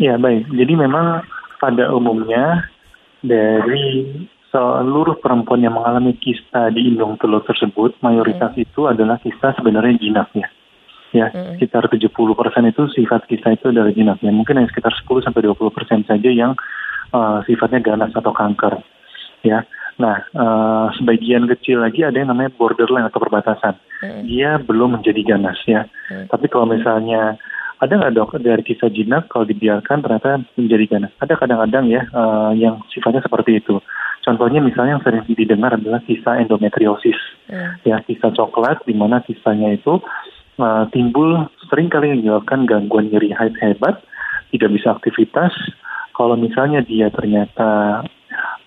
Ya 0.00 0.16
baik, 0.16 0.48
jadi 0.48 0.72
memang 0.80 1.28
pada 1.60 1.92
umumnya 1.92 2.72
dari 3.20 4.08
seluruh 4.48 5.20
perempuan 5.20 5.60
yang 5.60 5.76
mengalami 5.76 6.16
kista 6.16 6.72
di 6.72 6.88
indung 6.88 7.20
telur 7.20 7.44
tersebut, 7.44 8.00
mayoritas 8.00 8.56
hmm. 8.56 8.64
itu 8.64 8.88
adalah 8.88 9.20
kista 9.20 9.52
sebenarnya 9.60 10.00
jinaknya 10.00 10.48
ya 10.48 10.57
mm. 11.12 11.56
sekitar 11.56 11.88
70 11.88 12.12
persen 12.12 12.64
itu 12.68 12.82
sifat 12.92 13.24
kista 13.28 13.54
itu 13.54 13.72
adalah 13.72 13.92
jinaknya 13.92 14.32
mungkin 14.32 14.60
yang 14.60 14.68
sekitar 14.68 14.92
10 14.92 15.24
sampai 15.24 15.40
20 15.44 15.76
persen 15.76 16.00
saja 16.04 16.30
yang 16.30 16.52
uh, 17.12 17.40
sifatnya 17.48 17.80
ganas 17.80 18.12
atau 18.12 18.32
kanker 18.32 18.80
ya 19.44 19.64
nah 19.98 20.22
uh, 20.30 20.86
sebagian 20.94 21.50
kecil 21.50 21.82
lagi 21.82 22.06
ada 22.06 22.14
yang 22.14 22.30
namanya 22.30 22.54
borderline 22.54 23.08
atau 23.10 23.18
perbatasan 23.18 23.74
mm. 24.04 24.22
dia 24.30 24.60
belum 24.62 25.00
menjadi 25.00 25.34
ganas 25.34 25.58
ya 25.66 25.88
mm. 26.12 26.30
tapi 26.30 26.46
kalau 26.46 26.70
misalnya 26.70 27.34
ada 27.78 27.94
nggak 27.94 28.14
dok 28.14 28.42
dari 28.42 28.62
kisah 28.66 28.90
jinak 28.90 29.30
kalau 29.30 29.46
dibiarkan 29.46 30.02
ternyata 30.02 30.42
menjadi 30.54 30.84
ganas 30.86 31.12
ada 31.18 31.34
kadang-kadang 31.34 31.90
ya 31.90 32.06
uh, 32.14 32.54
yang 32.54 32.78
sifatnya 32.94 33.22
seperti 33.26 33.58
itu 33.58 33.82
contohnya 34.22 34.62
misalnya 34.62 34.98
yang 34.98 35.04
sering 35.06 35.24
didengar 35.26 35.74
adalah 35.74 35.98
kisah 36.06 36.46
endometriosis 36.46 37.18
mm. 37.50 37.82
ya 37.82 37.98
kisah 38.06 38.30
coklat 38.34 38.78
di 38.86 38.94
mana 38.94 39.18
kisahnya 39.26 39.74
itu 39.74 39.98
uh, 40.58 40.84
timbul 40.90 41.48
sering 41.70 41.88
kali 41.88 42.12
menyebabkan 42.12 42.66
gangguan 42.68 43.08
nyeri 43.08 43.32
haid 43.32 43.54
hebat, 43.62 44.02
tidak 44.52 44.70
bisa 44.74 44.94
aktivitas. 44.94 45.54
Kalau 46.12 46.34
misalnya 46.34 46.82
dia 46.82 47.08
ternyata 47.14 48.02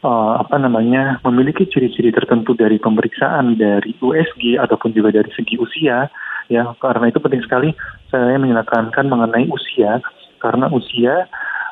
uh, 0.01 0.33
apa 0.39 0.55
namanya 0.55 1.19
memiliki 1.27 1.67
ciri-ciri 1.67 2.15
tertentu 2.15 2.55
dari 2.55 2.79
pemeriksaan 2.79 3.59
dari 3.59 3.93
USG 3.99 4.55
ataupun 4.57 4.95
juga 4.95 5.11
dari 5.11 5.29
segi 5.35 5.59
usia, 5.59 6.07
ya 6.47 6.63
karena 6.79 7.11
itu 7.11 7.19
penting 7.19 7.43
sekali 7.43 7.69
saya 8.07 8.39
menyatakan 8.39 9.07
mengenai 9.11 9.51
usia 9.51 9.99
karena 10.41 10.71
usia 10.73 11.29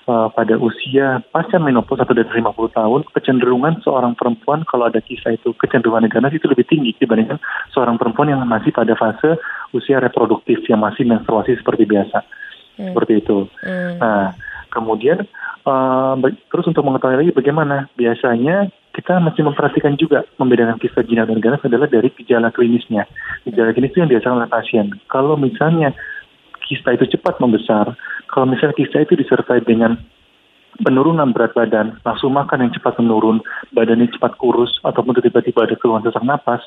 uh, 0.10 0.28
pada 0.34 0.58
usia 0.58 1.22
pasca 1.30 1.62
menopause 1.62 2.02
atau 2.02 2.18
dari 2.18 2.26
50 2.26 2.74
tahun, 2.74 3.02
kecenderungan 3.14 3.86
seorang 3.86 4.18
perempuan 4.18 4.66
kalau 4.66 4.90
ada 4.90 4.98
kisah 4.98 5.38
itu 5.38 5.54
kecenderungan 5.62 6.10
ganas 6.10 6.34
itu 6.34 6.50
lebih 6.50 6.66
tinggi 6.66 6.98
dibandingkan 6.98 7.38
seorang 7.70 8.02
perempuan 8.02 8.34
yang 8.34 8.42
masih 8.50 8.74
pada 8.74 8.98
fase 8.98 9.38
usia 9.78 10.02
reproduktif 10.02 10.66
yang 10.66 10.82
masih 10.82 11.06
menstruasi 11.06 11.62
seperti 11.62 11.86
biasa. 11.86 12.26
Hmm. 12.82 12.92
Seperti 12.92 13.14
itu. 13.22 13.46
Hmm. 13.62 14.02
Nah, 14.02 14.34
kemudian 14.74 15.30
uh, 15.70 16.18
terus 16.50 16.66
untuk 16.66 16.82
mengetahui 16.82 17.18
lagi 17.22 17.32
bagaimana 17.36 17.86
biasanya 17.94 18.74
kita 18.90 19.22
masih 19.22 19.46
memperhatikan 19.46 19.96
juga 19.96 20.26
membedakan 20.42 20.82
kisah 20.82 21.06
jinak 21.06 21.30
dan 21.30 21.40
ganas 21.40 21.62
adalah 21.62 21.86
dari 21.86 22.10
gejala 22.18 22.50
klinisnya. 22.50 23.06
Gejala 23.46 23.72
klinis 23.72 23.94
itu 23.94 24.02
yang 24.02 24.12
biasa 24.12 24.28
oleh 24.34 24.50
pasien. 24.50 24.92
Kalau 25.08 25.38
misalnya 25.38 25.94
kista 26.70 26.94
itu 26.94 27.10
cepat 27.18 27.42
membesar, 27.42 27.98
kalau 28.30 28.46
misalnya 28.46 28.78
kista 28.78 29.02
itu 29.02 29.18
disertai 29.18 29.66
dengan 29.66 29.98
penurunan 30.86 31.34
berat 31.34 31.58
badan, 31.58 31.98
langsung 32.06 32.38
makan 32.38 32.70
yang 32.70 32.72
cepat 32.78 33.02
menurun, 33.02 33.42
badannya 33.74 34.08
cepat 34.14 34.38
kurus, 34.38 34.78
ataupun 34.86 35.18
tiba-tiba 35.18 35.66
ada 35.66 35.76
keluhan 35.76 36.06
sesak 36.06 36.22
napas, 36.22 36.62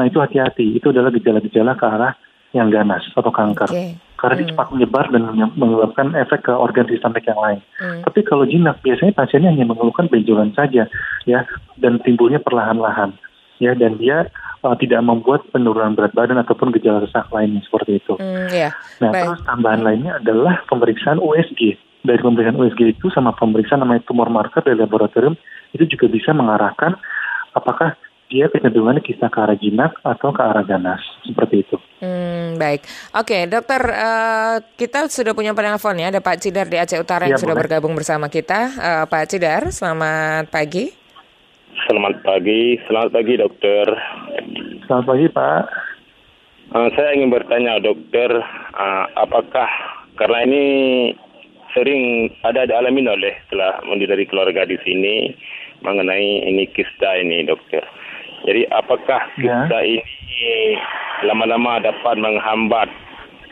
nah 0.00 0.08
itu 0.08 0.18
hati-hati. 0.18 0.80
Itu 0.80 0.90
adalah 0.90 1.12
gejala-gejala 1.12 1.76
ke 1.76 1.84
arah 1.84 2.16
yang 2.56 2.72
ganas 2.72 3.04
atau 3.12 3.32
kanker. 3.32 3.68
Okay. 3.68 3.96
Karena 4.16 4.34
hmm. 4.34 4.40
dia 4.40 4.50
cepat 4.54 4.66
menyebar 4.72 5.06
dan 5.12 5.22
menyebabkan 5.56 6.16
efek 6.16 6.48
ke 6.48 6.52
organ 6.52 6.88
sistemik 6.88 7.24
yang 7.28 7.40
lain. 7.40 7.60
Hmm. 7.80 8.00
Tapi 8.08 8.20
kalau 8.24 8.44
jinak, 8.48 8.80
biasanya 8.80 9.12
pasiennya 9.16 9.52
hanya 9.52 9.66
mengeluhkan 9.68 10.08
benjolan 10.08 10.52
saja, 10.56 10.88
ya, 11.28 11.40
dan 11.80 12.00
timbulnya 12.00 12.40
perlahan-lahan, 12.40 13.16
ya, 13.60 13.76
dan 13.76 14.00
dia 14.00 14.28
uh, 14.62 14.76
tidak 14.78 15.02
membuat 15.02 15.44
penurunan 15.50 15.98
berat 15.98 16.14
badan 16.14 16.40
ataupun 16.40 16.70
gejala 16.74 17.04
sesak 17.04 17.28
lainnya 17.34 17.60
seperti 17.66 17.98
itu. 17.98 18.14
Mm, 18.18 18.48
yeah. 18.54 18.72
Nah, 19.02 19.10
Baik. 19.10 19.22
terus 19.26 19.40
tambahan 19.46 19.82
lainnya 19.82 20.12
adalah 20.22 20.62
pemeriksaan 20.70 21.18
USG. 21.18 21.76
Dari 22.02 22.18
pemeriksaan 22.18 22.58
USG 22.58 22.98
itu 22.98 23.06
sama 23.14 23.34
pemeriksaan 23.34 23.82
namanya 23.82 24.02
tumor 24.06 24.26
marker 24.26 24.62
dari 24.62 24.78
laboratorium 24.78 25.38
itu 25.74 25.86
juga 25.86 26.10
bisa 26.10 26.34
mengarahkan 26.34 26.98
apakah 27.54 27.94
dia 28.32 28.48
kecenderungannya 28.48 29.04
kisah 29.04 29.28
ke 29.28 29.38
arah 29.44 29.58
jinak 29.60 29.92
atau 30.00 30.32
ke 30.32 30.40
arah 30.40 30.64
ganas 30.64 31.04
seperti 31.20 31.68
itu. 31.68 31.76
Hmm, 32.00 32.56
baik, 32.56 32.88
oke 33.12 33.44
dokter 33.44 33.82
uh, 33.92 34.56
kita 34.72 35.04
sudah 35.12 35.36
punya 35.36 35.52
penelpon 35.52 36.00
ya 36.00 36.08
ada 36.08 36.24
Pak 36.24 36.40
Cidar 36.40 36.64
di 36.64 36.80
Aceh 36.80 36.96
Utara 36.96 37.28
yang 37.28 37.36
ya, 37.36 37.42
sudah 37.44 37.52
boleh. 37.52 37.68
bergabung 37.68 37.92
bersama 37.92 38.32
kita. 38.32 38.72
Uh, 38.80 39.04
Pak 39.04 39.28
Cidar, 39.28 39.68
selamat 39.68 40.48
pagi. 40.48 41.01
Selamat 41.72 42.20
pagi, 42.20 42.76
selamat 42.84 43.10
pagi 43.16 43.34
dokter. 43.40 43.86
Selamat 44.84 45.06
pagi 45.08 45.26
Pak. 45.32 45.62
Uh, 46.68 46.88
saya 46.92 47.16
ingin 47.16 47.32
bertanya 47.32 47.80
dokter, 47.80 48.28
uh, 48.76 49.04
apakah 49.16 49.68
karena 50.20 50.38
ini 50.44 50.64
sering 51.72 52.28
ada 52.44 52.68
dialami 52.68 53.08
oleh 53.08 53.32
setelah 53.48 53.80
dari 53.88 54.24
keluarga 54.28 54.68
di 54.68 54.76
sini 54.84 55.32
mengenai 55.80 56.44
ini 56.44 56.68
kista 56.76 57.16
ini 57.16 57.48
dokter. 57.48 57.80
Jadi 58.44 58.68
apakah 58.68 59.32
ya. 59.40 59.64
kista 59.64 59.80
ya. 59.80 59.96
ini 59.96 60.76
lama-lama 61.24 61.80
dapat 61.80 62.20
menghambat 62.20 62.92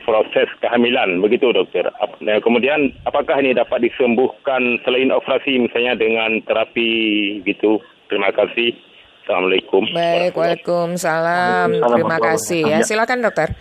proses 0.04 0.52
kehamilan 0.60 1.24
begitu 1.24 1.56
dokter. 1.56 1.88
Nah, 2.20 2.36
kemudian 2.44 2.92
apakah 3.08 3.40
ini 3.40 3.56
dapat 3.56 3.80
disembuhkan 3.80 4.76
selain 4.84 5.08
operasi 5.08 5.56
misalnya 5.56 5.96
dengan 5.96 6.44
terapi 6.44 7.40
gitu? 7.48 7.80
Terima 8.10 8.34
kasih. 8.34 8.74
Assalamualaikum. 9.22 9.86
Baik, 9.94 10.34
Waalaikumsalam. 10.34 11.68
Terima 11.78 12.18
kasih 12.18 12.62
ya. 12.66 12.78
Silakan 12.82 13.22
dokter. 13.22 13.54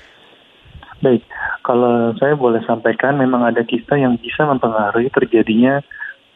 Baik, 1.00 1.24
kalau 1.64 2.12
saya 2.18 2.34
boleh 2.34 2.60
sampaikan 2.66 3.16
memang 3.16 3.46
ada 3.46 3.62
kista 3.64 3.96
yang 3.96 4.18
bisa 4.18 4.44
mempengaruhi 4.44 5.14
terjadinya 5.14 5.80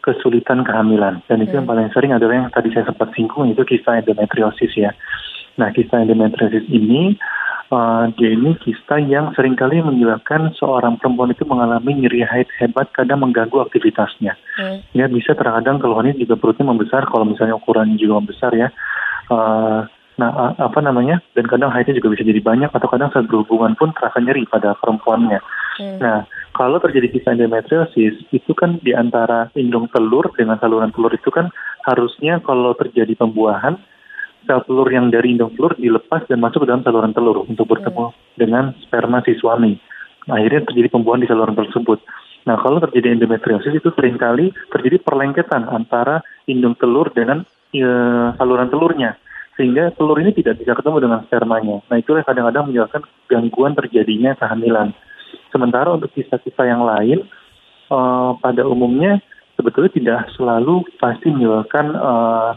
kesulitan 0.06 0.62
kehamilan. 0.64 1.26
Dan 1.26 1.44
itu 1.44 1.52
hmm. 1.52 1.66
yang 1.66 1.68
paling 1.68 1.90
sering 1.92 2.12
adalah 2.14 2.46
yang 2.46 2.52
tadi 2.54 2.70
saya 2.72 2.88
sempat 2.88 3.10
singgung 3.18 3.50
itu 3.50 3.66
kista 3.66 3.98
endometriosis 3.98 4.72
ya. 4.78 4.94
Nah, 5.58 5.74
kista 5.74 6.00
endometriosis 6.00 6.70
ini 6.70 7.18
uh, 7.74 8.06
dia 8.14 8.38
ini 8.38 8.54
kista 8.62 9.02
yang 9.02 9.34
sering 9.34 9.58
kali 9.58 9.82
menyebabkan 9.82 10.54
seorang 10.54 11.02
perempuan 11.02 11.34
itu 11.34 11.44
mengalami 11.50 11.98
nyeri 11.98 12.22
haid 12.22 12.48
hebat 12.62 12.94
kadang 12.94 13.26
mengganggu 13.26 13.66
aktivitasnya. 13.66 14.38
Hmm. 14.62 14.86
Ya 14.94 15.10
bisa 15.10 15.34
terkadang 15.34 15.82
keluhannya 15.82 16.14
juga 16.16 16.38
perutnya 16.38 16.70
membesar 16.70 17.10
kalau 17.10 17.26
misalnya 17.26 17.58
ukuran 17.58 17.98
juga 17.98 18.22
membesar 18.22 18.54
ya. 18.54 18.70
Uh, 19.34 19.90
nah 20.14 20.54
apa 20.62 20.78
namanya 20.78 21.26
dan 21.34 21.50
kadang 21.50 21.74
haidnya 21.74 21.98
juga 21.98 22.14
bisa 22.14 22.22
jadi 22.22 22.38
banyak 22.38 22.70
atau 22.70 22.86
kadang 22.86 23.10
saat 23.10 23.26
berhubungan 23.26 23.74
pun 23.74 23.90
terasa 23.98 24.22
nyeri 24.22 24.46
pada 24.46 24.78
perempuannya. 24.78 25.42
Hmm. 25.82 25.98
Nah 25.98 26.30
kalau 26.54 26.78
terjadi 26.78 27.10
kista 27.10 27.34
endometriosis 27.34 28.22
itu 28.30 28.52
kan 28.54 28.78
di 28.86 28.94
antara 28.94 29.50
indung 29.58 29.90
telur 29.90 30.30
dengan 30.38 30.62
saluran 30.62 30.94
telur 30.94 31.10
itu 31.10 31.34
kan 31.34 31.50
harusnya 31.90 32.38
kalau 32.46 32.78
terjadi 32.78 33.18
pembuahan 33.18 33.82
sel 34.44 34.62
telur 34.68 34.88
yang 34.92 35.10
dari 35.10 35.36
indung 35.36 35.52
telur 35.56 35.76
dilepas 35.76 36.28
dan 36.28 36.40
masuk 36.40 36.64
ke 36.64 36.68
dalam 36.70 36.84
saluran 36.84 37.16
telur 37.16 37.44
untuk 37.48 37.68
bertemu 37.68 38.12
hmm. 38.12 38.16
dengan 38.38 38.64
sperma 38.84 39.24
si 39.24 39.36
suami. 39.40 39.76
Nah, 40.28 40.40
akhirnya 40.40 40.68
terjadi 40.72 40.88
pembuahan 40.94 41.24
di 41.24 41.28
saluran 41.28 41.56
tersebut. 41.56 42.00
Nah, 42.44 42.56
kalau 42.60 42.80
terjadi 42.84 43.16
endometriosis 43.16 43.76
itu 43.76 43.90
sering 43.96 44.20
kali 44.20 44.52
terjadi 44.72 45.00
perlengketan 45.04 45.68
antara 45.68 46.24
indung 46.48 46.76
telur 46.76 47.12
dengan 47.12 47.48
e, 47.72 47.88
saluran 48.36 48.68
telurnya. 48.72 49.16
Sehingga 49.56 49.92
telur 49.96 50.20
ini 50.20 50.32
tidak 50.36 50.60
bisa 50.60 50.76
ketemu 50.76 50.98
dengan 51.08 51.20
spermanya. 51.28 51.84
Nah, 51.88 51.98
itulah 52.00 52.24
kadang-kadang 52.24 52.72
menyebabkan 52.72 53.04
gangguan 53.28 53.76
terjadinya 53.76 54.36
kehamilan. 54.40 54.96
Sementara 55.52 55.94
untuk 55.94 56.10
kisah-kisah 56.16 56.66
yang 56.66 56.84
lain, 56.84 57.24
uh, 57.94 58.34
pada 58.42 58.66
umumnya 58.66 59.22
sebetulnya 59.54 59.92
tidak 59.94 60.20
selalu 60.34 60.82
pasti 60.98 61.30
menyebabkan 61.30 61.94
uh, 61.94 62.52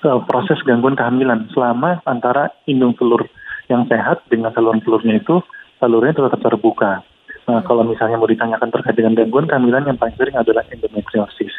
proses 0.00 0.58
gangguan 0.64 0.96
kehamilan 0.96 1.52
selama 1.52 2.00
antara 2.08 2.48
indung 2.64 2.96
telur 2.96 3.28
yang 3.68 3.84
sehat 3.86 4.24
dengan 4.32 4.52
saluran 4.56 4.80
telurnya 4.80 5.20
itu 5.20 5.44
salurnya 5.76 6.16
tetap 6.16 6.40
terbuka. 6.40 7.04
Nah, 7.42 7.60
kalau 7.66 7.82
misalnya 7.82 8.16
mau 8.16 8.30
ditanyakan 8.30 8.70
terkait 8.70 8.94
dengan 8.94 9.18
gangguan 9.18 9.50
kehamilan 9.50 9.84
yang 9.84 9.98
paling 9.98 10.14
sering 10.14 10.38
adalah 10.38 10.62
endometriosis. 10.70 11.52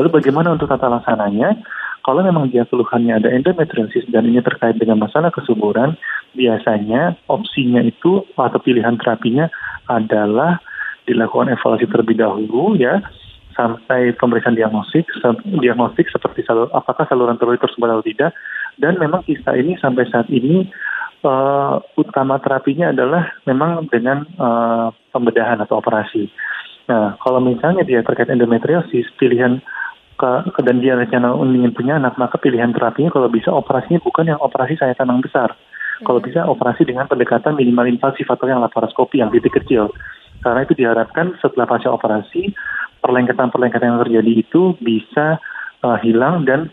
Lalu 0.00 0.08
bagaimana 0.20 0.56
untuk 0.56 0.68
tata 0.68 0.88
laksananya? 0.88 1.60
Kalau 2.00 2.22
memang 2.22 2.48
dia 2.54 2.62
keluhannya 2.62 3.18
ada 3.18 3.28
endometriosis 3.34 4.06
dan 4.08 4.30
ini 4.30 4.38
terkait 4.38 4.78
dengan 4.78 5.02
masalah 5.02 5.34
kesuburan, 5.34 5.98
biasanya 6.38 7.18
opsinya 7.26 7.82
itu 7.82 8.22
atau 8.38 8.60
pilihan 8.62 8.94
terapinya 8.96 9.50
adalah 9.90 10.62
dilakukan 11.06 11.54
evaluasi 11.54 11.86
terlebih 11.90 12.18
dahulu 12.18 12.78
ya 12.78 13.02
sampai 13.56 14.12
pemeriksaan 14.14 14.54
diagnostik 14.54 15.08
diagnostik 15.48 16.06
seperti 16.12 16.44
salur, 16.44 16.68
apakah 16.76 17.08
saluran 17.08 17.40
telur 17.40 17.56
tersumbat 17.56 17.96
atau 17.96 18.04
tidak 18.04 18.30
dan 18.76 19.00
memang 19.00 19.24
kisah 19.24 19.56
ini 19.56 19.80
sampai 19.80 20.04
saat 20.12 20.28
ini 20.28 20.68
uh, 21.24 21.80
utama 21.96 22.36
terapinya 22.38 22.92
adalah 22.92 23.32
memang 23.48 23.88
dengan 23.88 24.28
uh, 24.36 24.92
pembedahan 25.10 25.58
atau 25.64 25.80
operasi. 25.80 26.28
Nah, 26.86 27.18
kalau 27.18 27.42
misalnya 27.42 27.82
dia 27.82 28.04
terkait 28.04 28.30
endometriosis, 28.30 29.10
pilihan 29.18 29.58
ke, 30.16 30.30
ke 30.54 30.60
dan 30.62 30.78
dia 30.78 30.94
rencana 30.94 31.34
ingin 31.34 31.74
punya 31.74 31.98
anak, 31.98 32.14
maka 32.16 32.38
pilihan 32.38 32.70
terapinya 32.70 33.10
kalau 33.10 33.26
bisa 33.26 33.50
operasinya 33.50 34.00
bukan 34.00 34.30
yang 34.30 34.40
operasi 34.40 34.78
saya 34.78 34.94
tanang 34.94 35.18
besar. 35.18 35.56
Kalau 36.04 36.20
bisa 36.20 36.44
operasi 36.44 36.84
dengan 36.84 37.08
pendekatan 37.08 37.56
minimal 37.56 37.88
invasif 37.88 38.28
atau 38.28 38.44
yang 38.44 38.60
laparoskopi 38.60 39.24
yang 39.24 39.32
titik 39.32 39.56
kecil. 39.56 39.88
Karena 40.44 40.62
itu 40.68 40.76
diharapkan 40.76 41.32
setelah 41.40 41.64
pasca 41.64 41.88
operasi, 41.88 42.52
perlengketan-perlengketan 43.06 43.94
yang 43.94 44.02
terjadi 44.02 44.32
itu 44.42 44.74
bisa 44.82 45.38
uh, 45.86 45.98
hilang 46.02 46.42
dan 46.42 46.66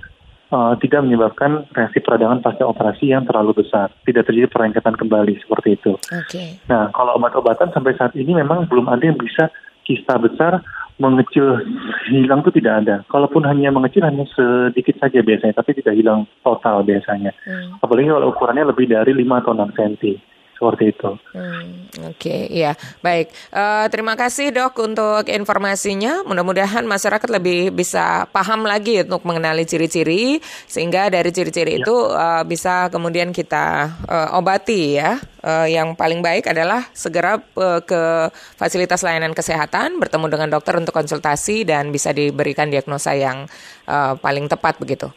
uh, 0.50 0.74
tidak 0.82 1.06
menyebabkan 1.06 1.70
reaksi 1.78 2.02
peradangan 2.02 2.42
pasca 2.42 2.66
operasi 2.66 3.14
yang 3.14 3.30
terlalu 3.30 3.62
besar. 3.62 3.94
Tidak 4.02 4.26
terjadi 4.26 4.50
perlengketan 4.50 4.98
kembali 4.98 5.38
seperti 5.46 5.78
itu. 5.78 5.94
Okay. 6.10 6.58
Nah, 6.66 6.90
kalau 6.90 7.22
obat-obatan 7.22 7.70
sampai 7.70 7.94
saat 7.94 8.18
ini 8.18 8.34
memang 8.34 8.66
belum 8.66 8.90
ada 8.90 9.06
yang 9.06 9.22
bisa 9.22 9.54
kista 9.86 10.18
besar 10.18 10.66
mengecil 10.98 11.62
hilang 12.10 12.42
itu 12.46 12.62
tidak 12.62 12.74
ada. 12.86 12.96
Kalaupun 13.10 13.46
hanya 13.50 13.70
mengecil 13.74 14.06
hanya 14.06 14.26
sedikit 14.34 14.98
saja 15.02 15.22
biasanya, 15.22 15.58
tapi 15.58 15.78
tidak 15.78 15.98
hilang 15.98 16.30
total 16.46 16.86
biasanya. 16.86 17.34
Hmm. 17.46 17.82
Apalagi 17.82 18.10
kalau 18.10 18.30
ukurannya 18.34 18.70
lebih 18.70 18.90
dari 18.90 19.12
5 19.12 19.42
atau 19.42 19.52
6 19.58 19.74
cm 19.78 20.33
seperti 20.54 20.96
itu. 20.96 21.10
Hmm, 21.36 21.90
Oke, 22.14 22.30
okay, 22.30 22.42
ya 22.54 22.78
baik. 23.04 23.34
Uh, 23.52 23.86
terima 23.90 24.14
kasih 24.16 24.54
dok 24.54 24.78
untuk 24.80 25.28
informasinya. 25.28 26.24
Mudah-mudahan 26.24 26.86
masyarakat 26.86 27.30
lebih 27.30 27.74
bisa 27.76 28.30
paham 28.32 28.64
lagi 28.64 29.04
untuk 29.04 29.26
mengenali 29.28 29.68
ciri-ciri, 29.68 30.40
sehingga 30.70 31.10
dari 31.12 31.30
ciri-ciri 31.34 31.78
ya. 31.78 31.80
itu 31.84 31.96
uh, 32.08 32.44
bisa 32.48 32.88
kemudian 32.94 33.36
kita 33.36 33.92
uh, 34.08 34.38
obati 34.40 34.98
ya. 35.02 35.20
Uh, 35.44 35.68
yang 35.68 35.92
paling 36.00 36.24
baik 36.24 36.48
adalah 36.48 36.88
segera 36.96 37.36
uh, 37.36 37.84
ke 37.84 38.32
fasilitas 38.56 39.04
layanan 39.04 39.36
kesehatan, 39.36 40.00
bertemu 40.00 40.32
dengan 40.32 40.48
dokter 40.56 40.80
untuk 40.80 40.96
konsultasi 40.96 41.68
dan 41.68 41.92
bisa 41.92 42.16
diberikan 42.16 42.72
diagnosa 42.72 43.12
yang 43.12 43.44
uh, 43.92 44.16
paling 44.16 44.48
tepat 44.48 44.80
begitu. 44.80 45.12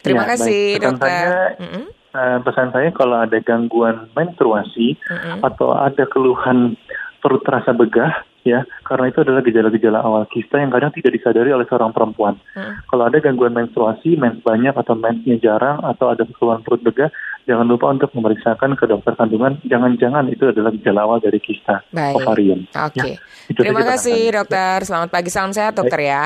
Terima 0.00 0.24
ya, 0.24 0.28
kasih 0.32 0.64
baik. 0.78 0.84
dokter. 0.88 1.26
mm 1.60 1.68
-hmm 1.68 1.97
uh, 2.14 2.38
pesan 2.44 2.72
saya 2.72 2.88
kalau 2.94 3.20
ada 3.20 3.38
gangguan 3.42 4.08
menstruasi 4.12 4.96
mm-hmm. 4.96 5.44
atau 5.44 5.74
ada 5.74 6.04
keluhan 6.08 6.78
perut 7.18 7.42
terasa 7.42 7.74
begah 7.74 8.24
ya 8.46 8.64
karena 8.86 9.10
itu 9.10 9.18
adalah 9.20 9.42
gejala-gejala 9.44 9.98
awal 10.00 10.24
kista 10.30 10.56
yang 10.56 10.72
kadang 10.72 10.94
tidak 10.94 11.12
disadari 11.20 11.50
oleh 11.52 11.66
seorang 11.68 11.92
perempuan. 11.92 12.40
Mm. 12.56 12.86
Kalau 12.88 13.04
ada 13.04 13.18
gangguan 13.20 13.52
menstruasi, 13.52 14.16
mens 14.16 14.40
banyak 14.40 14.72
atau 14.72 14.94
mensnya 14.96 15.36
jarang 15.36 15.82
atau 15.84 16.08
ada 16.08 16.24
keluhan 16.24 16.64
perut 16.64 16.80
begah, 16.80 17.12
jangan 17.44 17.66
lupa 17.68 17.92
untuk 17.92 18.08
memeriksakan 18.16 18.78
ke 18.78 18.88
dokter 18.88 19.12
kandungan. 19.18 19.60
Jangan-jangan 19.68 20.32
itu 20.32 20.48
adalah 20.48 20.72
gejala 20.72 21.04
awal 21.04 21.18
dari 21.20 21.42
kista 21.42 21.84
Baik. 21.92 22.24
ovarium. 22.24 22.64
Oke. 22.72 22.96
Okay. 22.96 23.14
Ya, 23.52 23.58
Terima 23.58 23.84
kasih 23.84 24.20
dokter. 24.32 24.76
Selamat 24.86 25.08
pagi, 25.12 25.28
salam 25.28 25.52
sehat 25.52 25.76
dokter 25.76 26.00
Baik. 26.00 26.12
ya. 26.14 26.24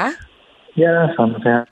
Ya, 0.73 0.95
salam 1.19 1.37
sehat. 1.43 1.67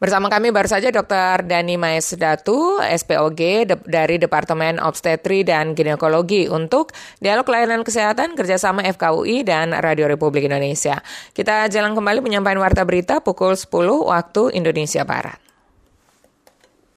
Bersama 0.00 0.32
kami 0.32 0.48
baru 0.48 0.64
saja 0.64 0.88
Dr. 0.88 1.44
Dani 1.44 1.76
Maesdatu, 1.76 2.80
SPOG 2.80 3.68
de 3.68 3.76
dari 3.84 4.16
Departemen 4.16 4.80
Obstetri 4.80 5.44
dan 5.44 5.76
Ginekologi 5.76 6.48
untuk 6.48 6.96
Dialog 7.20 7.44
Layanan 7.44 7.84
Kesehatan 7.84 8.32
kerjasama 8.32 8.80
FKUI 8.96 9.44
dan 9.44 9.76
Radio 9.76 10.08
Republik 10.08 10.48
Indonesia. 10.48 11.04
Kita 11.36 11.68
jalan 11.68 11.92
kembali 11.92 12.24
penyampaian 12.24 12.56
warta 12.56 12.80
berita 12.88 13.20
pukul 13.20 13.52
10 13.52 13.68
waktu 14.08 14.56
Indonesia 14.56 15.04
Barat. 15.04 15.49